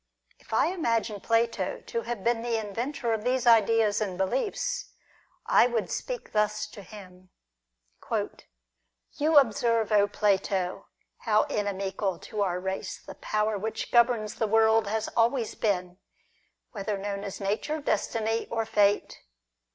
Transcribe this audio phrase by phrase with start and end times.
[0.39, 4.93] If I imagined Plato to have been the inventor of these ideas and beliefs,
[5.45, 7.29] I would speak thus to him:—
[8.09, 8.09] *'
[9.19, 10.87] You observe, Plato,
[11.19, 15.99] how inimical to our race the power which governs the world has always been,
[16.71, 19.19] whether known as Nature, Destiny, or Fate.